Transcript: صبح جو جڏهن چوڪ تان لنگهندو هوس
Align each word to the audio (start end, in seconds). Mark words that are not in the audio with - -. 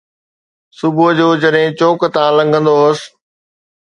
صبح 0.77 1.07
جو 1.19 1.27
جڏهن 1.43 1.69
چوڪ 1.81 1.99
تان 2.15 2.29
لنگهندو 2.39 2.73
هوس 2.81 2.99